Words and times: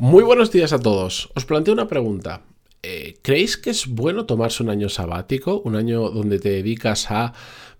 Muy 0.00 0.22
buenos 0.22 0.52
días 0.52 0.72
a 0.72 0.78
todos. 0.78 1.28
Os 1.34 1.44
planteo 1.44 1.74
una 1.74 1.88
pregunta. 1.88 2.42
Eh, 2.84 3.18
¿Creéis 3.20 3.56
que 3.56 3.70
es 3.70 3.88
bueno 3.88 4.26
tomarse 4.26 4.62
un 4.62 4.70
año 4.70 4.88
sabático? 4.88 5.60
Un 5.64 5.74
año 5.74 6.10
donde 6.10 6.38
te 6.38 6.50
dedicas 6.50 7.10
a 7.10 7.32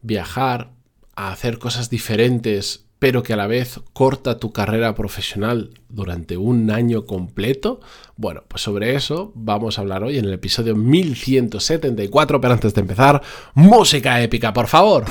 viajar, 0.02 0.72
a 1.14 1.30
hacer 1.30 1.60
cosas 1.60 1.90
diferentes, 1.90 2.86
pero 2.98 3.22
que 3.22 3.34
a 3.34 3.36
la 3.36 3.46
vez 3.46 3.78
corta 3.92 4.40
tu 4.40 4.50
carrera 4.52 4.96
profesional 4.96 5.70
durante 5.88 6.36
un 6.36 6.72
año 6.72 7.06
completo? 7.06 7.78
Bueno, 8.16 8.42
pues 8.48 8.62
sobre 8.62 8.96
eso 8.96 9.30
vamos 9.36 9.78
a 9.78 9.82
hablar 9.82 10.02
hoy 10.02 10.18
en 10.18 10.24
el 10.24 10.32
episodio 10.32 10.74
1174, 10.74 12.40
pero 12.40 12.52
antes 12.52 12.74
de 12.74 12.80
empezar, 12.80 13.22
música 13.54 14.20
épica, 14.20 14.52
por 14.52 14.66
favor. 14.66 15.04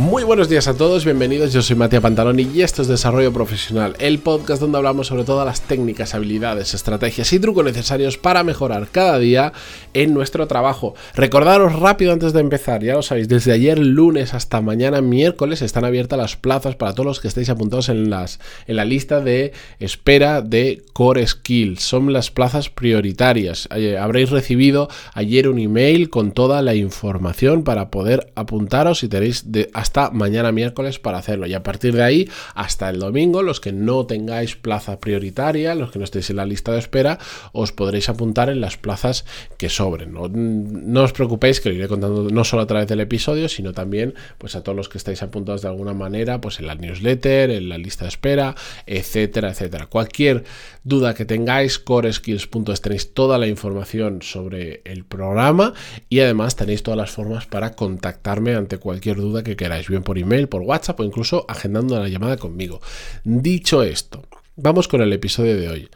Muy 0.00 0.24
buenos 0.24 0.48
días 0.48 0.66
a 0.66 0.72
todos, 0.72 1.04
bienvenidos. 1.04 1.52
Yo 1.52 1.60
soy 1.60 1.76
Matías 1.76 2.00
Pantaloni 2.00 2.48
y 2.54 2.62
esto 2.62 2.80
es 2.80 2.88
Desarrollo 2.88 3.34
Profesional, 3.34 3.96
el 3.98 4.18
podcast 4.18 4.58
donde 4.58 4.78
hablamos 4.78 5.08
sobre 5.08 5.24
todas 5.24 5.44
las 5.44 5.60
técnicas, 5.60 6.14
habilidades, 6.14 6.72
estrategias 6.72 7.30
y 7.34 7.38
trucos 7.38 7.66
necesarios 7.66 8.16
para 8.16 8.42
mejorar 8.42 8.88
cada 8.90 9.18
día 9.18 9.52
en 9.92 10.14
nuestro 10.14 10.46
trabajo. 10.46 10.94
Recordaros 11.14 11.78
rápido 11.78 12.14
antes 12.14 12.32
de 12.32 12.40
empezar, 12.40 12.82
ya 12.82 12.94
lo 12.94 13.02
sabéis, 13.02 13.28
desde 13.28 13.52
ayer 13.52 13.78
lunes 13.78 14.32
hasta 14.32 14.62
mañana 14.62 15.02
miércoles 15.02 15.60
están 15.60 15.84
abiertas 15.84 16.18
las 16.18 16.34
plazas 16.34 16.76
para 16.76 16.94
todos 16.94 17.04
los 17.04 17.20
que 17.20 17.28
estéis 17.28 17.50
apuntados 17.50 17.90
en, 17.90 18.08
las, 18.08 18.40
en 18.66 18.76
la 18.76 18.86
lista 18.86 19.20
de 19.20 19.52
espera 19.80 20.40
de 20.40 20.82
Core 20.94 21.26
Skills. 21.26 21.82
Son 21.82 22.10
las 22.10 22.30
plazas 22.30 22.70
prioritarias. 22.70 23.68
Eh, 23.76 23.98
habréis 23.98 24.30
recibido 24.30 24.88
ayer 25.12 25.46
un 25.46 25.58
email 25.58 26.08
con 26.08 26.32
toda 26.32 26.62
la 26.62 26.74
información 26.74 27.64
para 27.64 27.90
poder 27.90 28.32
apuntaros 28.34 29.04
y 29.04 29.08
tenéis 29.08 29.52
de, 29.52 29.68
hasta 29.74 29.89
hasta 29.90 30.10
mañana 30.12 30.52
miércoles 30.52 31.00
para 31.00 31.18
hacerlo. 31.18 31.48
Y 31.48 31.54
a 31.54 31.64
partir 31.64 31.94
de 31.94 32.04
ahí, 32.04 32.30
hasta 32.54 32.88
el 32.88 33.00
domingo, 33.00 33.42
los 33.42 33.58
que 33.58 33.72
no 33.72 34.06
tengáis 34.06 34.54
plaza 34.54 35.00
prioritaria, 35.00 35.74
los 35.74 35.90
que 35.90 35.98
no 35.98 36.04
estéis 36.04 36.30
en 36.30 36.36
la 36.36 36.46
lista 36.46 36.70
de 36.70 36.78
espera, 36.78 37.18
os 37.52 37.72
podréis 37.72 38.08
apuntar 38.08 38.50
en 38.50 38.60
las 38.60 38.76
plazas 38.76 39.24
que 39.58 39.68
sobren. 39.68 40.12
No, 40.12 41.02
os 41.02 41.12
preocupéis 41.12 41.60
que 41.60 41.70
lo 41.70 41.74
iré 41.74 41.88
contando 41.88 42.30
no 42.30 42.44
solo 42.44 42.62
a 42.62 42.68
través 42.68 42.86
del 42.86 43.00
episodio, 43.00 43.48
sino 43.48 43.72
también 43.72 44.14
pues 44.38 44.54
a 44.54 44.62
todos 44.62 44.76
los 44.76 44.88
que 44.88 44.98
estáis 44.98 45.24
apuntados 45.24 45.62
de 45.62 45.68
alguna 45.68 45.92
manera, 45.92 46.40
pues 46.40 46.60
en 46.60 46.68
la 46.68 46.76
newsletter, 46.76 47.50
en 47.50 47.68
la 47.68 47.76
lista 47.76 48.04
de 48.04 48.10
espera, 48.10 48.54
etcétera, 48.86 49.50
etcétera. 49.50 49.86
Cualquier 49.86 50.44
duda 50.84 51.14
que 51.14 51.24
tengáis, 51.24 51.80
coreskills.es 51.80 52.80
tenéis 52.80 53.12
toda 53.12 53.38
la 53.38 53.48
información 53.48 54.22
sobre 54.22 54.82
el 54.84 55.04
programa 55.04 55.74
y 56.08 56.20
además 56.20 56.54
tenéis 56.54 56.84
todas 56.84 56.98
las 56.98 57.10
formas 57.10 57.46
para 57.46 57.72
contactarme 57.72 58.54
ante 58.54 58.78
cualquier 58.78 59.16
duda 59.16 59.42
que 59.42 59.56
queráis 59.56 59.79
bien 59.88 60.02
por 60.02 60.18
email, 60.18 60.48
por 60.48 60.62
WhatsApp 60.62 61.00
o 61.00 61.04
incluso 61.04 61.44
agendando 61.48 61.98
la 61.98 62.08
llamada 62.08 62.36
conmigo. 62.36 62.80
Dicho 63.24 63.82
esto, 63.82 64.22
vamos 64.56 64.88
con 64.88 65.00
el 65.02 65.12
episodio 65.12 65.56
de 65.56 65.68
hoy. 65.68 65.88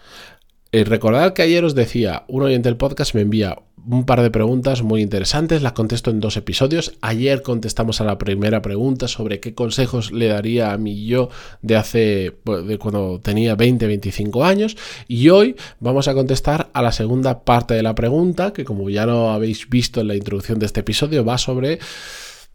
Eh, 0.72 0.82
recordad 0.82 1.34
que 1.34 1.42
ayer 1.42 1.64
os 1.64 1.76
decía, 1.76 2.24
un 2.26 2.42
oyente 2.42 2.68
del 2.68 2.76
podcast 2.76 3.14
me 3.14 3.20
envía 3.20 3.56
un 3.86 4.06
par 4.06 4.22
de 4.22 4.30
preguntas 4.30 4.82
muy 4.82 5.02
interesantes, 5.02 5.62
las 5.62 5.72
contesto 5.72 6.10
en 6.10 6.20
dos 6.20 6.36
episodios. 6.36 6.94
Ayer 7.00 7.42
contestamos 7.42 8.00
a 8.00 8.04
la 8.04 8.18
primera 8.18 8.62
pregunta 8.62 9.08
sobre 9.08 9.40
qué 9.40 9.54
consejos 9.54 10.10
le 10.10 10.28
daría 10.28 10.72
a 10.72 10.78
mí 10.78 11.06
yo 11.06 11.28
de 11.62 11.76
hace, 11.76 12.32
de 12.66 12.78
cuando 12.78 13.20
tenía 13.20 13.54
20, 13.54 13.86
25 13.86 14.44
años. 14.44 14.76
Y 15.06 15.28
hoy 15.28 15.54
vamos 15.80 16.08
a 16.08 16.14
contestar 16.14 16.70
a 16.72 16.82
la 16.82 16.92
segunda 16.92 17.44
parte 17.44 17.74
de 17.74 17.82
la 17.82 17.94
pregunta, 17.94 18.52
que 18.52 18.64
como 18.64 18.88
ya 18.90 19.06
lo 19.06 19.30
habéis 19.30 19.68
visto 19.68 20.00
en 20.00 20.08
la 20.08 20.16
introducción 20.16 20.58
de 20.58 20.66
este 20.66 20.80
episodio, 20.80 21.24
va 21.24 21.38
sobre 21.38 21.78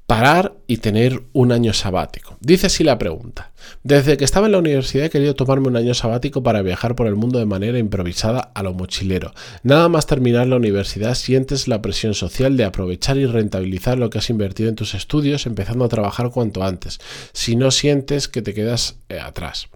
parar 0.09 0.55
y 0.65 0.77
tener 0.77 1.21
un 1.33 1.51
año 1.51 1.71
sabático. 1.71 2.35
Dice 2.41 2.65
así 2.65 2.83
la 2.83 2.97
pregunta. 2.97 3.51
Desde 3.83 4.17
que 4.17 4.25
estaba 4.25 4.47
en 4.47 4.53
la 4.53 4.57
universidad 4.57 5.05
he 5.05 5.11
querido 5.11 5.35
tomarme 5.35 5.67
un 5.67 5.75
año 5.75 5.93
sabático 5.93 6.41
para 6.41 6.63
viajar 6.63 6.95
por 6.95 7.05
el 7.05 7.13
mundo 7.13 7.37
de 7.37 7.45
manera 7.45 7.77
improvisada 7.77 8.39
a 8.55 8.63
lo 8.63 8.73
mochilero. 8.73 9.35
Nada 9.61 9.87
más 9.87 10.07
terminar 10.07 10.47
la 10.47 10.55
universidad 10.55 11.13
sientes 11.13 11.67
la 11.67 11.83
presión 11.83 12.15
social 12.15 12.57
de 12.57 12.63
aprovechar 12.63 13.17
y 13.17 13.27
rentabilizar 13.27 13.99
lo 13.99 14.09
que 14.09 14.17
has 14.17 14.31
invertido 14.31 14.69
en 14.69 14.75
tus 14.75 14.95
estudios 14.95 15.45
empezando 15.45 15.85
a 15.85 15.89
trabajar 15.89 16.31
cuanto 16.31 16.63
antes. 16.63 16.97
Si 17.31 17.55
no 17.55 17.69
sientes 17.69 18.27
que 18.27 18.41
te 18.41 18.55
quedas 18.55 18.95
eh, 19.09 19.19
atrás. 19.19 19.69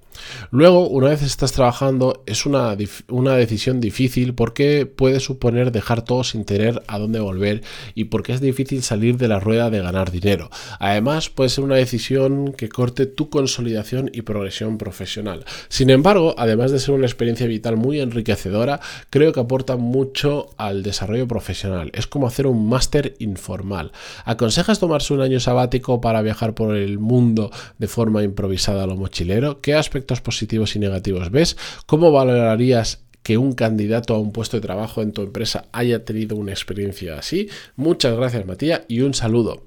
Luego, 0.52 0.88
una 0.88 1.10
vez 1.10 1.22
estás 1.22 1.52
trabajando, 1.52 2.24
es 2.26 2.46
una, 2.46 2.76
una, 3.10 3.36
decisión 3.36 3.80
difícil 3.80 4.34
porque 4.34 4.86
puede 4.86 5.20
suponer 5.20 5.72
dejar 5.72 6.04
todo 6.04 6.24
sin 6.24 6.46
tener 6.46 6.84
a 6.88 7.00
dónde 7.00 7.20
volver 7.20 7.62
y 7.96 8.06
porque 8.06 8.34
es 8.34 8.42
difícil 8.42 8.84
salir 8.84 9.18
de 9.18 9.28
la 9.28 9.40
rueda 9.40 9.70
de 9.70 9.82
ganar 9.82 10.12
dinero. 10.12 10.50
Además, 10.80 11.30
puede 11.30 11.50
ser 11.50 11.64
una 11.64 11.76
decisión 11.76 12.54
que 12.54 12.70
corte 12.70 13.06
tu 13.06 13.30
consolidación 13.30 14.10
y 14.14 14.22
progresión 14.22 14.78
profesional. 14.78 15.46
Sin 15.70 15.90
embargo, 15.90 16.36
además 16.38 16.72
de 16.72 16.80
ser 16.80 16.94
una 16.94 17.06
experiencia 17.06 17.48
vital 17.48 17.78
muy 17.78 18.00
enriquecedora, 18.00 18.80
creo 19.10 19.34
que 19.34 19.40
aporta 19.40 19.76
mucho 19.76 20.50
al 20.58 20.84
desarrollo 20.84 21.28
profesional. 21.28 21.92
Es 21.94 22.08
como 22.08 22.28
hacer 22.28 22.48
un 22.48 22.70
máster 22.70 23.16
informal. 23.20 23.92
¿Aconsejas 24.26 24.80
tomarse 24.80 25.14
un 25.14 25.22
año 25.22 25.40
sabático 25.40 26.02
para 26.02 26.22
viajar 26.22 26.54
por 26.54 26.76
el 26.76 27.00
mundo 27.00 27.52
de 27.78 27.88
forma 27.88 28.24
improvisada 28.24 28.84
a 28.84 28.88
lo 28.88 28.96
mochilero? 28.96 29.62
¿Qué 29.62 29.74
aspectos 29.74 30.03
positivos 30.22 30.76
y 30.76 30.80
negativos 30.80 31.32
ves? 31.32 31.58
¿Cómo 31.86 32.12
valorarías 32.12 33.04
que 33.24 33.38
un 33.38 33.54
candidato 33.54 34.14
a 34.14 34.20
un 34.20 34.32
puesto 34.32 34.58
de 34.58 34.62
trabajo 34.62 35.02
en 35.02 35.14
tu 35.14 35.22
empresa 35.22 35.66
haya 35.72 36.04
tenido 36.06 36.36
una 36.36 36.52
experiencia 36.52 37.18
así? 37.18 37.50
Muchas 37.76 38.16
gracias, 38.16 38.46
Matías, 38.46 38.82
y 38.88 39.02
un 39.02 39.14
saludo. 39.14 39.64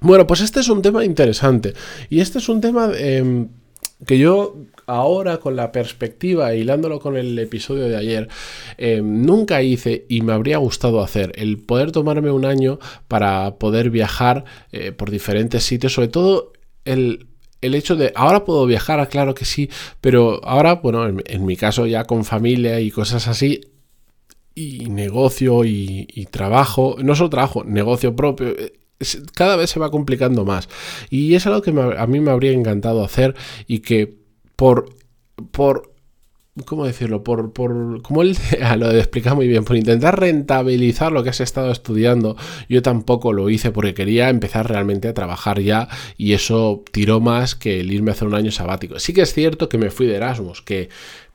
Bueno, 0.00 0.26
pues 0.26 0.40
este 0.40 0.60
es 0.60 0.68
un 0.68 0.82
tema 0.82 1.04
interesante. 1.04 1.74
Y 2.10 2.20
este 2.20 2.38
es 2.38 2.48
un 2.48 2.60
tema 2.60 2.90
em, 2.96 3.48
que 4.04 4.18
yo 4.18 4.56
ahora 4.86 5.38
con 5.38 5.54
la 5.54 5.70
perspectiva, 5.70 6.54
hilándolo 6.54 6.98
con 6.98 7.16
el 7.16 7.38
episodio 7.38 7.84
de 7.84 7.96
ayer, 7.96 8.28
em, 8.78 9.24
nunca 9.24 9.62
hice 9.62 10.04
y 10.08 10.22
me 10.22 10.32
habría 10.32 10.58
gustado 10.58 11.02
hacer. 11.02 11.32
El 11.36 11.58
poder 11.58 11.92
tomarme 11.92 12.32
un 12.32 12.44
año 12.44 12.80
para 13.06 13.58
poder 13.58 13.90
viajar 13.90 14.44
eh, 14.72 14.90
por 14.92 15.10
diferentes 15.10 15.62
sitios, 15.62 15.92
sobre 15.92 16.08
todo 16.08 16.52
el 16.84 17.26
el 17.62 17.74
hecho 17.74 17.96
de, 17.96 18.12
ahora 18.14 18.44
puedo 18.44 18.66
viajar, 18.66 19.00
ah, 19.00 19.06
claro 19.06 19.34
que 19.34 19.44
sí, 19.44 19.70
pero 20.00 20.40
ahora, 20.44 20.74
bueno, 20.74 21.08
en, 21.08 21.46
mi 21.46 21.56
caso 21.56 21.86
ya 21.86 22.04
con 22.04 22.24
familia 22.24 22.80
y 22.80 22.90
cosas 22.90 23.28
así, 23.28 23.60
y 24.54 24.90
negocio 24.90 25.64
y, 25.64 26.28
trabajo, 26.30 26.96
no 27.02 27.14
solo 27.14 27.30
trabajo, 27.30 27.64
negocio 27.64 28.14
propio, 28.14 28.48
eh, 28.48 28.72
cada 29.34 29.56
vez 29.56 29.70
se 29.70 29.80
va 29.80 29.90
complicando 29.90 30.44
más. 30.44 30.68
Y 31.08 31.34
es 31.34 31.46
algo 31.46 31.62
que 31.62 31.70
a 31.70 32.06
mí 32.06 32.20
me 32.20 32.30
habría 32.30 32.52
encantado 32.52 33.04
hacer 33.04 33.34
y 33.66 33.80
que 33.80 34.14
por, 34.56 34.94
por 35.50 35.91
¿cómo 36.66 36.84
decirlo? 36.84 37.24
Por, 37.24 37.52
por, 37.52 38.02
como 38.02 38.22
él 38.22 38.36
lo 38.78 38.90
explica 38.90 39.34
muy 39.34 39.48
bien, 39.48 39.64
por 39.64 39.76
intentar 39.76 40.18
rentabilizar 40.20 41.12
lo 41.12 41.22
que 41.22 41.30
has 41.30 41.40
estado 41.40 41.70
estudiando, 41.70 42.36
yo 42.68 42.82
tampoco 42.82 43.32
lo 43.32 43.48
hice 43.48 43.70
porque 43.70 43.94
quería 43.94 44.28
empezar 44.28 44.68
realmente 44.68 45.08
a 45.08 45.14
trabajar 45.14 45.60
ya 45.60 45.88
y 46.16 46.32
eso 46.34 46.84
tiró 46.92 47.20
más 47.20 47.54
que 47.54 47.80
el 47.80 47.92
irme 47.92 48.10
a 48.10 48.14
hacer 48.14 48.28
un 48.28 48.34
año 48.34 48.50
sabático. 48.50 48.98
Sí 48.98 49.12
que 49.12 49.22
es 49.22 49.32
cierto 49.32 49.68
que 49.68 49.78
me 49.78 49.90
fui 49.90 50.06
de 50.06 50.16
Erasmus, 50.16 50.62
que 50.62 50.88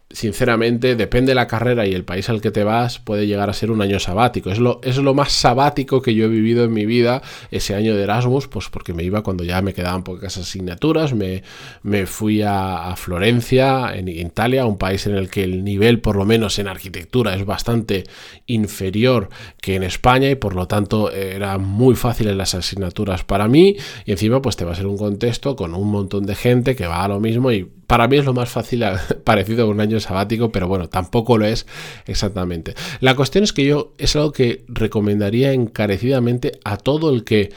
sinceramente, 0.10 0.96
depende 0.96 1.32
de 1.32 1.36
la 1.36 1.48
carrera 1.48 1.86
y 1.86 1.94
el 1.94 2.06
país 2.06 2.30
al 2.30 2.40
que 2.40 2.50
te 2.50 2.64
vas, 2.64 3.00
puede 3.00 3.28
llegar 3.28 3.50
a 3.50 3.54
ser 3.54 3.72
un 3.72 3.82
año 3.82 4.00
sabático. 4.00 4.50
Es 4.50 4.60
lo, 4.60 4.80
es 4.84 4.98
lo 4.98 5.14
más 5.14 5.34
sabático 5.34 6.02
que 6.02 6.16
yo 6.16 6.26
he 6.26 6.30
vivido 6.30 6.64
en 6.64 6.74
mi 6.74 6.86
vida 6.86 7.22
ese 7.52 7.76
año 7.76 7.96
de 7.96 8.04
Erasmus, 8.04 8.48
pues 8.48 8.70
porque 8.70 8.94
me 8.94 9.04
iba 9.04 9.22
cuando 9.22 9.44
ya 9.44 9.62
me 9.62 9.74
quedaban 9.74 10.04
pocas 10.04 10.38
asignaturas, 10.38 11.14
me, 11.14 11.44
me 11.84 12.06
fui 12.06 12.42
a, 12.42 12.96
Florencia, 12.96 13.96
en, 13.96 14.08
Italia, 14.08 14.66
un 14.66 14.78
país 14.78 15.06
en 15.08 15.16
el 15.16 15.30
que 15.30 15.44
el 15.44 15.64
nivel, 15.64 16.00
por 16.00 16.16
lo 16.16 16.26
menos 16.26 16.58
en 16.58 16.68
arquitectura, 16.68 17.36
es 17.36 17.46
bastante 17.46 18.06
inferior 18.46 19.30
que 19.62 19.76
en 19.76 19.84
España 19.84 20.30
y 20.30 20.36
por 20.36 20.56
lo 20.56 20.68
tanto 20.68 21.12
era 21.12 21.58
muy 21.58 21.96
fácil 21.96 22.28
en 22.28 22.38
las 22.38 22.56
asignaturas 22.56 23.24
para 23.24 23.48
mí 23.48 23.76
y 24.06 24.12
encima 24.12 24.42
pues 24.42 24.56
te 24.56 24.66
va 24.66 24.72
a 24.72 24.76
ser 24.76 24.88
un 24.88 24.98
contexto 24.98 25.56
con 25.56 25.76
un 25.76 25.92
montón 25.92 26.26
de 26.26 26.36
gente 26.36 26.76
que 26.76 26.88
va 26.88 27.04
a 27.04 27.08
lo 27.08 27.20
mismo 27.20 27.52
y 27.52 27.70
para 27.88 28.08
mí 28.08 28.18
es 28.18 28.26
lo 28.26 28.34
más 28.34 28.50
fácil, 28.50 28.84
parecido 29.24 29.64
a 29.64 29.70
un 29.70 29.80
año 29.80 30.00
sabático, 30.00 30.52
pero 30.52 30.68
bueno, 30.68 30.90
tampoco 30.90 31.38
lo 31.38 31.46
es 31.46 31.66
exactamente. 32.06 32.76
La 33.00 33.16
cuestión 33.16 33.44
es 33.44 33.54
que 33.54 33.66
yo 33.66 33.94
es 33.98 34.16
algo 34.16 34.32
que 34.32 34.66
recomendaría 34.68 35.54
encarecidamente 35.54 36.60
a 36.64 36.78
todo 36.78 37.14
el 37.14 37.24
que 37.24 37.52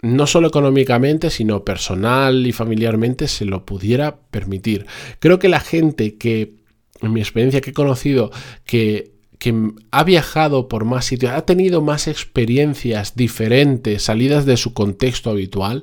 no 0.00 0.26
solo 0.26 0.48
económicamente, 0.48 1.30
sino 1.30 1.64
personal 1.64 2.46
y 2.46 2.52
familiarmente 2.52 3.28
se 3.28 3.44
lo 3.44 3.64
pudiera 3.64 4.16
permitir. 4.30 4.86
Creo 5.20 5.38
que 5.38 5.48
la 5.48 5.60
gente 5.60 6.16
que, 6.16 6.54
en 7.00 7.12
mi 7.12 7.20
experiencia 7.20 7.60
que 7.60 7.70
he 7.70 7.74
conocido, 7.74 8.30
que 8.64 9.12
que 9.42 9.72
ha 9.90 10.04
viajado 10.04 10.68
por 10.68 10.84
más 10.84 11.06
sitios, 11.06 11.32
ha 11.32 11.44
tenido 11.44 11.82
más 11.82 12.06
experiencias 12.06 13.16
diferentes, 13.16 14.04
salidas 14.04 14.46
de 14.46 14.56
su 14.56 14.72
contexto 14.72 15.30
habitual, 15.30 15.82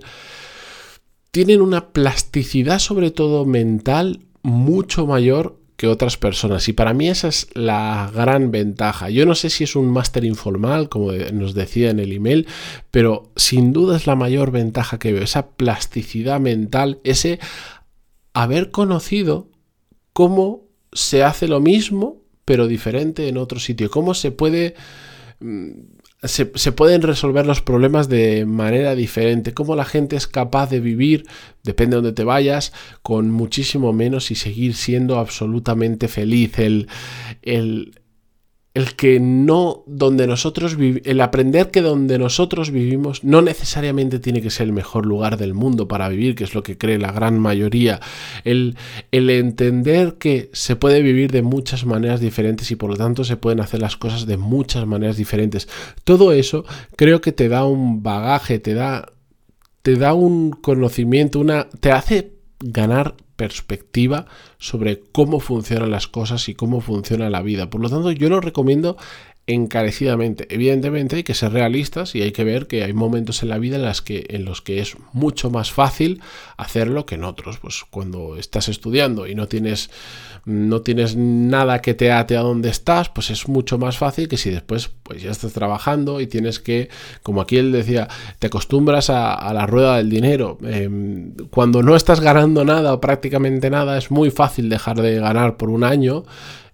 tienen 1.32 1.62
una 1.62 1.90
plasticidad 1.90 2.80
sobre 2.80 3.12
todo 3.12 3.46
mental 3.46 4.26
mucho 4.42 5.06
mayor 5.06 5.60
que 5.80 5.88
otras 5.88 6.18
personas. 6.18 6.68
Y 6.68 6.74
para 6.74 6.94
mí 6.94 7.08
esa 7.08 7.30
es 7.30 7.48
la 7.54 8.12
gran 8.14 8.52
ventaja. 8.52 9.10
Yo 9.10 9.26
no 9.26 9.34
sé 9.34 9.50
si 9.50 9.64
es 9.64 9.78
un 9.78 9.90
máster 9.90 10.26
informal, 10.26 10.90
como 10.90 11.14
nos 11.14 11.54
decía 11.54 11.90
en 11.90 12.00
el 12.00 12.12
email, 12.12 12.48
pero 12.92 13.32
sin 13.38 13.72
duda 13.72 13.96
es 13.96 14.06
la 14.06 14.16
mayor 14.16 14.52
ventaja 14.52 15.00
que 15.00 15.14
veo. 15.14 15.24
Esa 15.24 15.52
plasticidad 15.52 16.42
mental, 16.42 17.00
ese 17.06 17.40
haber 18.34 18.72
conocido 18.72 19.48
cómo 20.12 20.66
se 20.92 21.24
hace 21.24 21.48
lo 21.48 21.62
mismo, 21.62 22.24
pero 22.44 22.68
diferente 22.68 23.30
en 23.30 23.38
otro 23.38 23.60
sitio. 23.60 23.90
Cómo 23.90 24.14
se 24.14 24.32
puede... 24.32 24.76
Se, 26.22 26.46
pueden 26.46 27.02
resolver 27.02 27.46
los 27.46 27.62
problemas 27.62 28.10
de 28.10 28.46
manera 28.46 28.94
diferente, 28.94 29.54
cómo 29.54 29.76
la 29.76 29.86
gente 29.86 30.18
es 30.18 30.28
capaz 30.28 30.70
de 30.70 30.82
vivir, 30.82 31.26
depende 31.64 31.96
de 31.96 32.02
donde 32.02 32.16
te 32.16 32.26
vayas, 32.26 32.74
con 33.02 33.32
muchísimo 33.32 33.94
menos 33.94 34.30
y 34.30 34.36
seguir 34.36 34.76
siendo 34.76 35.18
absolutamente 35.18 36.10
feliz. 36.10 36.60
El, 36.60 36.90
el, 37.42 37.99
el 38.74 38.96
que 38.96 39.20
no 39.20 39.84
donde 39.88 40.28
nosotros 40.28 40.78
el 40.80 41.22
aprender 41.22 41.72
que 41.72 41.82
donde 41.82 42.20
nosotros 42.20 42.70
vivimos 42.72 43.24
no 43.24 43.42
necesariamente 43.42 44.20
tiene 44.20 44.42
que 44.42 44.52
ser 44.52 44.68
el 44.68 44.74
mejor 44.74 45.06
lugar 45.06 45.38
del 45.38 45.54
mundo 45.54 45.88
para 45.88 46.08
vivir, 46.08 46.36
que 46.36 46.44
es 46.44 46.54
lo 46.54 46.62
que 46.62 46.78
cree 46.78 47.00
la 47.00 47.12
gran 47.12 47.40
mayoría, 47.40 48.00
el, 48.44 48.78
el 49.12 49.30
entender 49.32 50.16
que 50.16 50.50
se 50.54 50.76
puede 50.76 51.02
vivir 51.02 51.32
de 51.32 51.42
muchas 51.42 51.86
maneras 51.86 52.22
diferentes 52.22 52.70
y 52.72 52.76
por 52.76 52.92
lo 52.92 52.98
tanto 52.98 53.24
se 53.24 53.38
pueden 53.38 53.60
hacer 53.60 53.82
las 53.82 53.98
cosas 53.98 54.28
de 54.28 54.38
muchas 54.38 54.86
maneras 54.86 55.18
diferentes. 55.18 55.68
Todo 56.04 56.32
eso 56.32 56.64
creo 56.96 57.22
que 57.22 57.32
te 57.32 57.50
da 57.50 57.66
un 57.66 58.04
bagaje, 58.04 58.60
te 58.60 58.76
da 58.76 59.12
te 59.82 59.96
da 59.96 60.14
un 60.14 60.52
conocimiento, 60.52 61.40
una 61.40 61.70
te 61.80 61.92
hace 61.92 62.34
ganar 62.60 63.16
perspectiva 63.40 64.26
sobre 64.58 65.00
cómo 65.14 65.40
funcionan 65.40 65.92
las 65.92 66.10
cosas 66.10 66.50
y 66.50 66.56
cómo 66.56 66.82
funciona 66.82 67.30
la 67.30 67.42
vida. 67.42 67.70
Por 67.70 67.80
lo 67.80 67.90
tanto, 67.90 68.12
yo 68.12 68.28
lo 68.28 68.42
recomiendo 68.42 68.98
encarecidamente. 69.50 70.46
Evidentemente 70.54 71.16
hay 71.16 71.24
que 71.24 71.34
ser 71.34 71.52
realistas 71.52 72.14
y 72.14 72.22
hay 72.22 72.32
que 72.32 72.44
ver 72.44 72.68
que 72.68 72.84
hay 72.84 72.94
momentos 72.94 73.42
en 73.42 73.50
la 73.50 73.58
vida 73.58 73.78
en, 73.78 73.94
que, 74.06 74.28
en 74.30 74.46
los 74.46 74.62
que 74.62 74.80
es 74.80 74.96
mucho 75.12 75.50
más 75.50 75.72
fácil 75.72 76.22
hacerlo 76.56 77.08
que 77.08 77.16
en 77.16 77.24
otros. 77.24 77.58
Pues 77.58 77.84
cuando 77.90 78.38
estás 78.38 78.70
estudiando 78.70 79.26
y 79.26 79.34
no 79.34 79.48
tienes, 79.48 79.90
no 80.46 80.82
tienes 80.82 81.16
nada 81.16 81.82
que 81.82 81.96
te 81.96 82.12
ate 82.12 82.38
a 82.38 82.42
donde 82.42 82.70
estás, 82.70 83.10
pues 83.10 83.32
es 83.32 83.48
mucho 83.48 83.80
más 83.80 83.98
fácil 83.98 84.28
que 84.28 84.38
si 84.38 84.52
después 84.52 84.92
pues 85.02 85.24
ya 85.24 85.32
estás 85.32 85.52
trabajando 85.52 86.22
y 86.22 86.28
tienes 86.28 86.60
que, 86.60 86.90
como 87.24 87.42
aquí 87.42 87.58
él 87.58 87.72
decía, 87.72 88.08
te 88.38 88.48
acostumbras 88.48 89.10
a, 89.10 89.52
la 89.52 89.66
rueda 89.66 89.98
del 89.98 90.12
dinero. 90.12 90.60
Em, 90.64 91.34
cuando 91.50 91.82
no 91.82 91.96
estás 91.96 92.20
ganando 92.20 92.64
nada 92.64 92.94
o 92.94 93.02
prácticamente 93.02 93.72
nada, 93.72 93.98
es 93.98 94.12
muy 94.12 94.30
fácil 94.30 94.70
dejar 94.70 95.02
de 95.02 95.20
ganar 95.20 95.58
por 95.58 95.72
un 95.72 95.84
año 95.84 96.24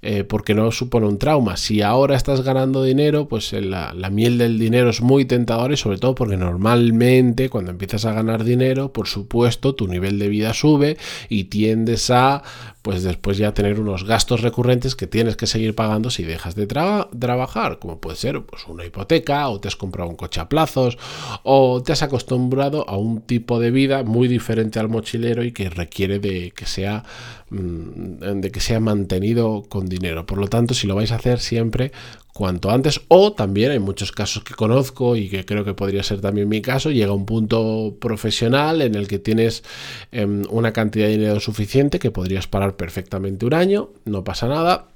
eh, 0.06 0.24
porque 0.24 0.54
no 0.54 0.72
supone 0.72 1.08
un 1.08 1.18
trauma. 1.18 1.58
Si 1.58 1.82
ahora 1.82 2.16
estás 2.16 2.42
ganando 2.42 2.84
dinero, 2.84 3.28
pues 3.28 3.52
la, 3.54 3.92
la, 3.94 4.12
miel 4.12 4.38
del 4.38 4.60
dinero 4.60 4.92
es 4.92 5.02
muy 5.02 5.26
tentadora 5.26 5.74
y 5.74 5.78
sobre 5.78 5.98
todo 5.98 6.14
porque 6.14 6.38
normalmente 6.38 7.50
cuando 7.50 7.72
empiezas 7.72 8.06
a 8.06 8.14
ganar 8.14 8.44
dinero, 8.44 8.94
por 8.94 9.08
supuesto, 9.08 9.74
tu 9.74 9.88
nivel 9.88 10.20
de 10.20 10.28
vida 10.28 10.54
sube 10.54 10.98
y 11.28 11.46
tiendes 11.46 12.12
a 12.12 12.44
pues 12.86 13.02
después 13.02 13.40
ya 13.40 13.52
tener 13.52 13.80
unos 13.80 14.04
gastos 14.04 14.42
recurrentes 14.42 14.96
que 14.96 15.08
tienes 15.08 15.36
que 15.36 15.48
seguir 15.48 15.74
pagando 15.74 16.12
si 16.12 16.22
dejas 16.22 16.54
de 16.54 16.68
trabajar, 16.68 17.80
como 17.80 18.00
puede 18.00 18.16
ser 18.16 18.44
pues, 18.44 18.68
una 18.68 18.86
hipoteca, 18.86 19.50
o 19.50 19.60
te 19.60 19.68
has 19.68 19.76
comprado 19.76 20.08
un 20.08 20.16
coche 20.16 20.40
a 20.40 20.48
plazos, 20.48 21.00
o 21.42 21.82
te 21.82 21.94
has 21.94 22.04
acostumbrado 22.04 22.88
a 22.88 22.96
un 22.96 23.22
tipo 23.22 23.60
de 23.60 23.72
vida 23.72 24.04
muy 24.04 24.28
diferente 24.28 24.78
al 24.78 24.88
mochilero 24.88 25.44
y 25.44 25.52
que 25.52 25.68
requiere 25.68 26.20
de 26.20 26.52
que 26.52 26.68
sea, 26.68 27.04
mm, 27.50 28.40
de 28.42 28.52
que 28.52 28.60
sea 28.60 28.80
mantenido 28.80 29.64
con 29.68 29.88
dinero. 29.88 30.28
Por 30.28 30.38
lo 30.38 30.48
tanto, 30.48 30.76
si 30.76 30.86
lo 30.86 30.94
vais 30.94 31.12
a 31.12 31.16
hacer 31.16 31.40
siempre 31.40 31.92
cuanto 32.36 32.70
antes 32.70 33.00
o 33.08 33.32
también 33.32 33.72
hay 33.72 33.80
muchos 33.80 34.12
casos 34.12 34.44
que 34.44 34.56
conozco 34.56 35.16
y 35.16 35.30
que 35.30 35.46
creo 35.46 35.64
que 35.64 35.74
podría 35.74 36.04
ser 36.04 36.20
también 36.20 36.50
mi 36.50 36.62
caso, 36.62 36.92
llega 36.92 37.14
un 37.14 37.26
punto 37.26 37.96
profesional 37.98 38.82
en 38.82 38.96
el 38.96 39.08
que 39.08 39.20
tienes 39.20 39.64
em, 40.12 40.44
una 40.50 40.74
cantidad 40.74 41.06
de 41.06 41.14
dinero 41.14 41.40
suficiente 41.40 41.98
que 41.98 42.12
podrías 42.12 42.46
parar 42.46 42.76
perfectamente 42.76 43.46
un 43.46 43.54
año, 43.54 43.92
no 44.04 44.26
pasa 44.26 44.50
nada, 44.50 44.90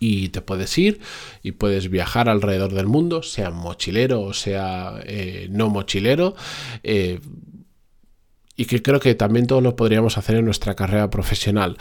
y 0.00 0.30
te 0.30 0.40
puedes 0.40 0.76
ir 0.76 0.98
y 1.44 1.52
puedes 1.52 1.88
viajar 1.88 2.28
alrededor 2.28 2.72
del 2.72 2.88
mundo, 2.88 3.22
sea 3.22 3.50
mochilero 3.50 4.20
o 4.20 4.34
sea 4.34 5.00
eh, 5.04 5.46
no 5.52 5.68
mochilero. 5.68 6.34
Eh, 6.82 7.20
y 8.56 8.66
que 8.66 8.82
creo 8.82 8.98
que 8.98 9.14
también 9.14 9.46
todos 9.46 9.62
lo 9.62 9.76
podríamos 9.76 10.18
hacer 10.18 10.36
en 10.36 10.44
nuestra 10.44 10.74
carrera 10.74 11.08
profesional. 11.08 11.78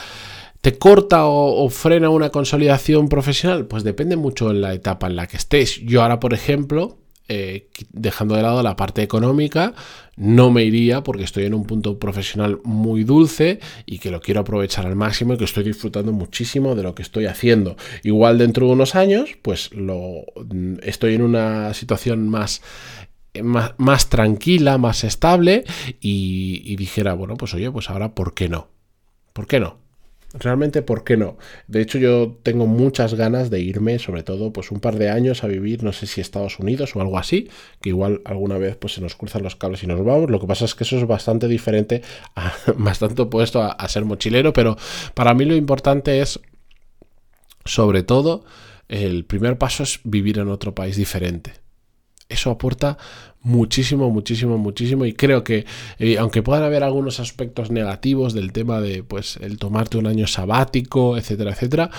¿Te 0.62 0.78
corta 0.78 1.26
o, 1.26 1.70
frena 1.70 2.10
una 2.10 2.32
consolidación 2.32 3.08
profesional? 3.08 3.66
Pues 3.66 3.84
depende 3.84 4.18
mucho 4.18 4.52
en 4.52 4.60
la 4.60 4.74
etapa 4.74 5.08
en 5.08 5.16
la 5.16 5.26
que 5.26 5.38
estés. 5.38 5.80
Yo 5.86 6.02
ahora, 6.02 6.20
por 6.20 6.34
ejemplo, 6.34 6.98
eh, 7.30 7.70
dejando 7.94 8.36
de 8.36 8.42
lado 8.42 8.62
la 8.62 8.76
parte 8.76 9.02
económica, 9.02 9.74
no 10.18 10.52
me 10.52 10.66
iría 10.66 11.02
porque 11.02 11.24
estoy 11.24 11.46
en 11.46 11.54
un 11.54 11.64
punto 11.64 11.98
profesional 11.98 12.60
muy 12.66 13.06
dulce 13.06 13.62
y 13.86 14.00
que 14.00 14.12
lo 14.12 14.20
quiero 14.20 14.42
aprovechar 14.42 14.86
al 14.86 14.98
máximo 14.98 15.34
y 15.34 15.38
que 15.38 15.46
estoy 15.46 15.64
disfrutando 15.64 16.12
muchísimo 16.12 16.76
de 16.76 16.84
lo 16.84 16.94
que 16.94 17.04
estoy 17.04 17.28
haciendo. 17.28 17.78
Igual 18.04 18.38
dentro 18.38 18.68
de 18.68 18.74
unos 18.74 18.96
años, 18.96 19.30
pues 19.42 19.74
lo 19.74 20.26
estoy 20.84 21.16
en 21.16 21.22
una 21.22 21.74
situación 21.74 22.28
más 22.28 22.62
más, 23.44 24.10
tranquila, 24.10 24.78
más 24.78 25.06
estable 25.06 25.64
y 26.02 26.76
dijera, 26.76 27.14
bueno, 27.14 27.38
pues 27.38 27.54
oye, 27.54 27.72
pues 27.72 27.90
ahora, 27.90 28.14
¿por 28.14 28.34
qué 28.34 28.50
no? 28.50 28.68
¿Por 29.32 29.48
qué 29.48 29.62
no? 29.62 29.89
Realmente, 30.34 30.84
¿por 30.84 31.04
qué 31.04 31.18
no? 31.18 31.38
De 31.68 31.82
hecho, 31.82 31.98
yo 31.98 32.38
tengo 32.44 32.68
muchas 32.68 33.16
ganas 33.16 33.50
de 33.50 33.62
irme, 33.62 33.98
sobre 33.98 34.22
todo, 34.22 34.54
pues 34.54 34.70
un 34.72 34.80
par 34.80 34.98
de 34.98 35.10
años 35.10 35.44
a 35.44 35.48
vivir, 35.48 35.84
no 35.84 35.92
sé 35.92 36.06
si 36.06 36.22
Estados 36.22 36.60
Unidos 36.60 36.96
o 36.96 37.02
algo 37.02 37.18
así, 37.18 37.50
que 37.82 37.90
igual 37.90 38.22
alguna 38.26 38.60
vez 38.60 38.76
pues 38.76 38.94
se 38.94 39.02
nos 39.02 39.16
cruzan 39.16 39.42
los 39.42 39.56
cables 39.56 39.84
y 39.84 39.88
nos 39.88 40.04
vamos. 40.06 40.30
Lo 40.30 40.40
que 40.40 40.46
pasa 40.46 40.66
es 40.66 40.76
que 40.76 40.84
eso 40.84 40.98
es 40.98 41.08
bastante 41.08 41.48
diferente, 41.48 42.04
bastante 42.78 43.24
opuesto 43.24 43.64
a, 43.64 43.72
a 43.72 43.90
ser 43.90 44.06
mochilero, 44.06 44.54
pero 44.54 44.78
para 45.16 45.34
mí 45.34 45.46
lo 45.46 45.56
importante 45.56 46.22
es, 46.22 46.40
sobre 47.66 48.04
todo, 48.04 48.46
el 48.88 49.26
primer 49.26 49.58
paso 49.58 49.82
es 49.82 50.00
vivir 50.04 50.38
en 50.38 50.50
otro 50.50 50.76
país 50.76 50.96
diferente. 50.96 51.54
Eso 52.30 52.52
aporta 52.52 52.98
muchísimo, 53.42 54.12
muchísimo, 54.12 54.58
muchísimo. 54.60 55.06
Y 55.06 55.14
creo 55.14 55.44
que, 55.44 55.66
eh, 55.98 56.18
aunque 56.20 56.44
puedan 56.44 56.64
haber 56.64 56.84
algunos 56.84 57.20
aspectos 57.20 57.72
negativos 57.72 58.34
del 58.34 58.52
tema 58.52 58.80
de 58.82 59.04
pues 59.04 59.38
el 59.38 59.58
tomarte 59.58 59.98
un 59.98 60.06
año 60.06 60.28
sabático, 60.28 61.18
etcétera, 61.18 61.52
etcétera, 61.52 61.90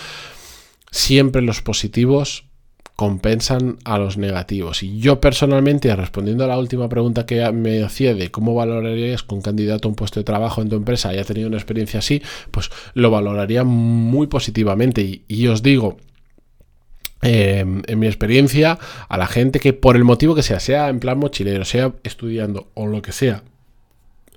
siempre 0.92 1.42
los 1.42 1.62
positivos 1.62 2.44
compensan 2.94 3.78
a 3.84 3.98
los 3.98 4.18
negativos. 4.18 4.82
Y 4.82 4.98
yo 5.00 5.20
personalmente, 5.20 5.94
respondiendo 5.96 6.44
a 6.44 6.48
la 6.48 6.58
última 6.58 6.88
pregunta 6.88 7.26
que 7.26 7.50
me 7.50 7.82
hacía 7.82 8.14
de 8.14 8.30
cómo 8.30 8.54
valorarías 8.54 9.22
con 9.22 9.40
candidato 9.40 9.88
a 9.88 9.90
un 9.90 9.94
puesto 9.94 10.20
de 10.20 10.24
trabajo 10.24 10.60
en 10.60 10.68
tu 10.68 10.76
empresa 10.76 11.08
haya 11.08 11.24
tenido 11.24 11.48
una 11.48 11.56
experiencia 11.56 12.00
así, 12.00 12.22
pues 12.50 12.70
lo 12.94 13.10
valoraría 13.10 13.64
muy 13.64 14.26
positivamente. 14.26 15.00
Y, 15.00 15.24
y 15.28 15.46
os 15.46 15.62
digo, 15.62 15.96
Em, 17.22 17.82
en 17.86 17.98
mi 17.98 18.06
experiencia, 18.06 18.78
a 19.08 19.18
la 19.18 19.26
gente 19.26 19.60
que 19.60 19.74
por 19.74 19.96
el 19.96 20.04
motivo 20.04 20.34
que 20.34 20.42
sea, 20.42 20.58
sea 20.58 20.88
en 20.88 21.00
plan 21.00 21.18
mochilero, 21.18 21.64
sea 21.64 21.92
estudiando 22.02 22.68
o 22.74 22.86
lo 22.86 23.02
que 23.02 23.12
sea, 23.12 23.42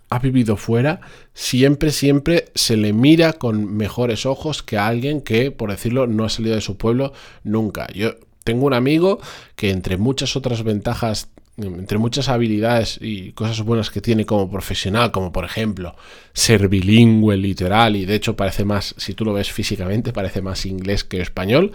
ha 0.10 0.20
vivido 0.20 0.58
fuera, 0.58 1.00
siempre, 1.34 1.92
siempre 1.92 2.46
se 2.56 2.76
le 2.78 2.94
mira 2.94 3.34
con 3.34 3.74
mejores 3.76 4.26
ojos 4.26 4.62
que 4.62 4.78
a 4.78 4.88
alguien 4.88 5.22
que, 5.22 5.50
por 5.50 5.72
decirlo, 5.72 6.08
no 6.08 6.26
ha 6.26 6.30
salido 6.30 6.56
de 6.56 6.62
su 6.62 6.78
pueblo 6.78 7.14
nunca. 7.44 7.88
Yo 7.94 8.16
tengo 8.44 8.66
un 8.66 8.74
amigo 8.74 9.20
que 9.56 9.72
entre 9.72 9.98
muchas 9.98 10.36
otras 10.36 10.64
ventajas 10.64 11.30
entre 11.58 12.00
muchas 12.00 12.30
habilidades 12.30 12.98
y 13.00 13.32
cosas 13.34 13.62
buenas 13.62 13.92
que 13.92 14.02
tiene 14.02 14.26
como 14.26 14.50
profesional, 14.50 15.12
como 15.12 15.32
por 15.32 15.46
ejemplo 15.46 15.96
ser 16.34 16.68
bilingüe 16.68 17.38
literal 17.38 17.96
y 17.96 18.06
de 18.06 18.16
hecho 18.16 18.36
parece 18.36 18.66
más, 18.66 18.96
si 18.98 19.14
tú 19.14 19.24
lo 19.24 19.34
ves 19.34 19.52
físicamente, 19.52 20.14
parece 20.14 20.42
más 20.42 20.66
inglés 20.66 21.04
que 21.04 21.22
español, 21.22 21.72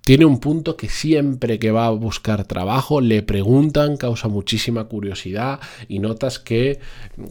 tiene 0.00 0.24
un 0.24 0.40
punto 0.40 0.76
que 0.76 0.88
siempre 0.88 1.60
que 1.60 1.70
va 1.70 1.86
a 1.86 1.90
buscar 1.90 2.44
trabajo 2.44 3.00
le 3.00 3.22
preguntan, 3.22 3.96
causa 3.96 4.26
muchísima 4.26 4.84
curiosidad 4.84 5.60
y 5.88 6.00
notas 6.00 6.40
que, 6.40 6.80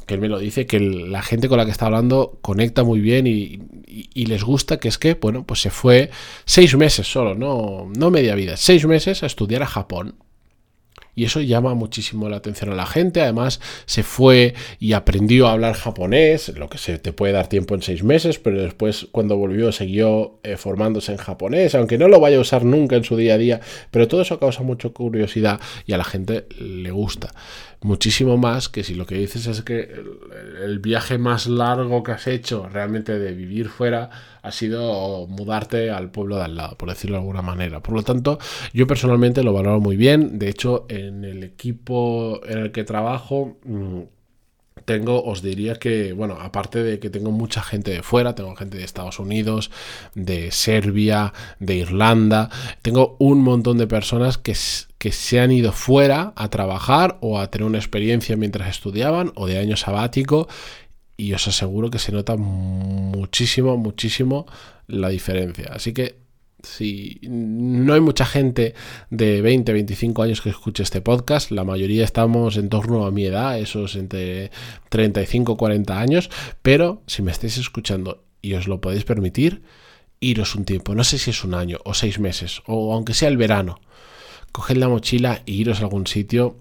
que 0.05 0.13
él 0.13 0.21
me 0.21 0.29
lo 0.29 0.39
dice, 0.39 0.65
que 0.65 0.79
la 0.79 1.21
gente 1.21 1.49
con 1.49 1.57
la 1.57 1.65
que 1.65 1.71
está 1.71 1.87
hablando 1.87 2.39
conecta 2.41 2.83
muy 2.83 3.01
bien 3.01 3.27
y, 3.27 3.59
les 4.29 4.43
gusta, 4.43 4.77
que 4.77 4.89
es 4.89 4.99
que, 4.99 5.15
bueno, 5.15 5.43
pues 5.43 5.61
se 5.61 5.71
fue 5.71 6.11
seis 6.45 6.75
meses 6.77 7.11
solo, 7.11 7.33
no, 7.33 7.89
no 7.97 8.11
media 8.11 8.35
vida, 8.35 8.57
seis 8.57 8.85
meses 8.85 9.23
a 9.23 9.25
estudiar 9.25 9.63
a 9.63 9.65
Japón 9.65 10.15
Y 11.19 11.25
eso 11.25 11.41
llama 11.41 11.73
muchísimo 11.73 12.29
la 12.29 12.37
atención 12.37 12.71
a 12.71 12.75
la 12.75 12.85
gente. 12.85 13.19
Además, 13.19 13.59
se 13.85 14.03
fue 14.03 14.53
y 14.79 14.93
aprendió 14.93 15.49
a 15.49 15.51
hablar 15.51 15.75
japonés, 15.75 16.47
lo 16.55 16.69
que 16.69 16.77
se 16.77 16.97
te 16.97 17.11
puede 17.11 17.33
dar 17.33 17.47
tiempo 17.47 17.75
en 17.75 17.81
seis 17.81 18.05
meses, 18.05 18.39
pero 18.39 18.61
después 18.61 19.05
cuando 19.11 19.35
volvió 19.35 19.73
siguió 19.73 20.39
eh, 20.43 20.55
formándose 20.55 21.11
en 21.11 21.17
japonés, 21.17 21.75
aunque 21.75 21.97
no 21.97 22.07
lo 22.07 22.21
vaya 22.21 22.37
a 22.37 22.39
usar 22.39 22.63
nunca 22.63 22.95
en 22.95 23.03
su 23.03 23.17
día 23.17 23.33
a 23.33 23.37
día, 23.37 23.59
pero 23.91 24.07
todo 24.07 24.21
eso 24.21 24.39
causa 24.39 24.63
mucha 24.63 24.87
curiosidad 24.91 25.59
y 25.85 25.91
a 25.91 25.97
la 25.97 26.05
gente 26.05 26.45
le 26.57 26.91
gusta 26.91 27.33
muchísimo 27.81 28.37
más 28.37 28.67
que 28.67 28.83
si 28.83 28.93
lo 28.93 29.05
que 29.05 29.15
dices 29.15 29.47
es 29.47 29.61
que 29.61 29.89
el, 30.63 30.79
viaje 30.79 31.17
más 31.17 31.47
largo 31.47 32.03
que 32.03 32.11
has 32.11 32.27
hecho 32.27 32.67
realmente 32.67 33.17
de 33.17 33.31
vivir 33.31 33.69
fuera 33.69 34.09
ha 34.41 34.51
sido 34.51 35.27
mudarte 35.27 35.89
al 35.89 36.11
pueblo 36.11 36.37
de 36.37 36.43
al 36.43 36.55
lado, 36.55 36.77
por 36.77 36.89
decirlo 36.89 37.17
de 37.17 37.21
alguna 37.21 37.41
manera. 37.41 37.81
Por 37.81 37.93
lo 37.93 38.03
tanto, 38.03 38.39
yo 38.73 38.87
personalmente 38.87 39.43
lo 39.43 39.53
valoro 39.53 39.79
muy 39.79 39.97
bien. 39.97 40.39
De 40.39 40.49
hecho, 40.49 40.85
en 40.89 41.08
el 41.25 41.43
equipo 41.43 42.41
en 42.45 42.59
el 42.59 42.71
que 42.71 42.83
trabajo... 42.83 43.57
Mm, 43.65 44.01
tengo, 44.85 45.23
os 45.23 45.43
diría 45.43 45.75
que, 45.75 46.13
bueno, 46.13 46.37
aparte 46.39 46.81
de 46.81 46.99
que 46.99 47.11
tengo 47.11 47.29
mucha 47.31 47.61
gente 47.61 47.91
de 47.91 48.01
fuera, 48.01 48.33
tengo 48.33 48.55
gente 48.55 48.77
de 48.77 48.83
Estados 48.83 49.19
Unidos, 49.19 49.69
de 50.15 50.49
Serbia, 50.49 51.33
de 51.59 51.75
Irlanda, 51.75 52.49
tengo 52.81 53.15
un 53.19 53.43
montón 53.43 53.77
de 53.77 53.85
personas 53.85 54.39
que, 54.39 54.55
que 54.97 55.11
se 55.11 55.39
han 55.39 55.51
ido 55.51 55.73
fuera 55.73 56.33
a 56.35 56.49
trabajar 56.49 57.19
o 57.21 57.39
a 57.39 57.51
tener 57.51 57.67
una 57.67 57.77
experiencia 57.77 58.35
mientras 58.35 58.67
estudiaban 58.67 59.31
o 59.35 59.45
de 59.45 59.59
año 59.59 59.77
sabático 59.77 60.47
y 61.17 61.33
os 61.33 61.47
aseguro 61.47 61.91
que 61.91 61.99
se 61.99 62.11
nota 62.11 62.35
muchísimo, 62.37 63.77
muchísimo 63.77 64.47
la 64.87 65.09
diferencia. 65.09 65.69
Así 65.73 65.93
que 65.93 66.17
si 66.63 67.19
no 67.23 67.93
hay 67.93 68.01
mucha 68.01 68.25
gente 68.25 68.73
de 69.09 69.41
20, 69.41 69.71
25 69.73 70.23
años 70.23 70.41
que 70.41 70.49
escuche 70.49 70.83
este 70.83 71.01
podcast, 71.01 71.51
la 71.51 71.63
mayoría 71.63 72.03
estamos 72.03 72.57
en 72.57 72.69
torno 72.69 73.05
a 73.05 73.11
mi 73.11 73.25
edad, 73.25 73.59
esos 73.59 73.95
entre 73.95 74.51
35 74.89 75.57
40 75.57 75.99
años, 75.99 76.29
pero 76.61 77.01
si 77.07 77.21
me 77.21 77.31
estáis 77.31 77.57
escuchando 77.57 78.23
y 78.41 78.53
os 78.53 78.67
lo 78.67 78.81
podéis 78.81 79.05
permitir, 79.05 79.61
iros 80.19 80.55
un 80.55 80.65
tiempo, 80.65 80.95
no 80.95 81.03
sé 81.03 81.17
si 81.17 81.29
es 81.29 81.43
un 81.43 81.53
año 81.53 81.79
o 81.85 81.93
seis 81.93 82.19
meses, 82.19 82.61
o 82.65 82.93
aunque 82.93 83.13
sea 83.13 83.29
el 83.29 83.37
verano, 83.37 83.79
coged 84.51 84.77
la 84.77 84.89
mochila 84.89 85.41
e 85.45 85.51
iros 85.51 85.79
a 85.79 85.83
algún 85.83 86.07
sitio 86.07 86.57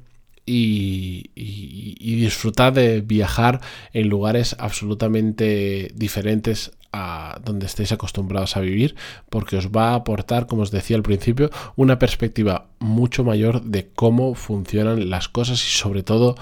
y, 0.48 1.30
y, 1.34 2.16
disfrutad 2.16 2.72
de 2.72 3.00
viajar 3.00 3.60
en 3.92 4.08
lugares 4.08 4.56
absolutamente 4.58 5.92
diferentes 5.94 6.72
a 6.92 7.38
donde 7.44 7.66
estéis 7.66 7.92
acostumbrados 7.92 8.56
a 8.56 8.60
vivir, 8.60 8.96
porque 9.28 9.56
os 9.56 9.68
va 9.68 9.90
a 9.90 9.94
aportar, 9.96 10.46
como 10.46 10.62
os 10.62 10.70
decía 10.70 10.96
al 10.96 11.02
principio, 11.02 11.50
una 11.76 11.98
perspectiva 11.98 12.68
mucho 12.78 13.24
mayor 13.24 13.62
de 13.62 13.88
cómo 13.94 14.34
funcionan 14.34 15.10
las 15.10 15.28
cosas 15.28 15.62
y 15.62 15.70
sobre 15.70 16.02
todo 16.02 16.36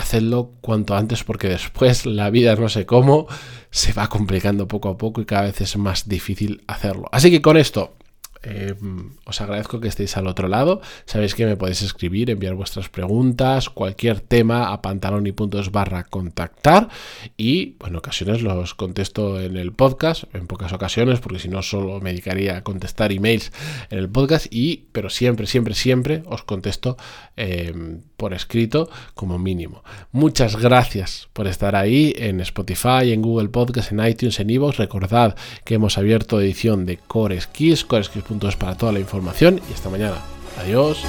hacedlo 0.00 0.52
cuanto 0.62 0.96
antes 0.96 1.24
porque 1.24 1.48
después 1.48 2.06
la 2.06 2.30
vida 2.30 2.56
no 2.56 2.68
sé 2.68 2.86
cómo 2.86 3.26
se 3.70 3.92
va 3.92 4.08
complicando 4.08 4.66
poco 4.66 4.88
a 4.88 4.96
poco 4.96 5.20
y 5.20 5.26
cada 5.26 5.42
vez 5.42 5.60
es 5.60 5.76
más 5.76 6.08
difícil 6.08 6.62
hacerlo. 6.66 7.08
Así 7.12 7.30
que 7.30 7.42
con 7.42 7.56
esto 7.56 7.94
eh, 8.42 8.74
os 9.26 9.40
agradezco 9.40 9.80
que 9.80 9.88
estéis 9.88 10.16
al 10.16 10.26
otro 10.26 10.48
lado. 10.48 10.80
Sabéis 11.04 11.34
que 11.34 11.46
me 11.46 11.56
podéis 11.56 11.82
escribir, 11.82 12.30
enviar 12.30 12.54
vuestras 12.54 12.88
preguntas, 12.88 13.68
cualquier 13.68 14.20
tema 14.20 14.72
a 14.72 14.80
pantalón 14.80 15.26
y 15.26 15.32
puntos 15.32 15.72
barra 15.72 16.04
contactar. 16.04 16.88
Y 17.36 17.76
en 17.86 17.96
ocasiones 17.96 18.42
los 18.42 18.74
contesto 18.74 19.40
en 19.40 19.56
el 19.56 19.72
podcast, 19.72 20.24
en 20.34 20.46
pocas 20.46 20.72
ocasiones, 20.72 21.20
porque 21.20 21.38
si 21.38 21.48
no 21.48 21.62
solo 21.62 22.00
me 22.00 22.10
dedicaría 22.10 22.56
a 22.56 22.62
contestar 22.62 23.12
emails 23.12 23.52
en 23.90 23.98
el 23.98 24.08
podcast. 24.08 24.46
Y, 24.50 24.84
pero 24.92 25.10
siempre, 25.10 25.46
siempre, 25.46 25.74
siempre 25.74 26.22
os 26.26 26.42
contesto 26.42 26.96
eh, 27.36 27.74
por 28.16 28.32
escrito 28.32 28.90
como 29.14 29.38
mínimo. 29.38 29.82
Muchas 30.12 30.56
gracias 30.56 31.28
por 31.32 31.46
estar 31.46 31.76
ahí 31.76 32.14
en 32.16 32.40
Spotify, 32.40 33.12
en 33.12 33.22
Google 33.22 33.48
Podcast, 33.48 33.92
en 33.92 34.06
iTunes, 34.06 34.40
en 34.40 34.50
Evox. 34.50 34.78
Recordad 34.78 35.36
que 35.64 35.74
hemos 35.74 35.98
abierto 35.98 36.40
edición 36.40 36.86
de 36.86 36.96
Core 36.96 37.40
Skills, 37.40 37.84
Core 37.84 38.04
Skills 38.04 38.29
para 38.56 38.76
toda 38.76 38.92
la 38.92 39.00
información 39.00 39.60
y 39.68 39.72
hasta 39.72 39.88
mañana. 39.90 40.16
Adiós. 40.58 41.04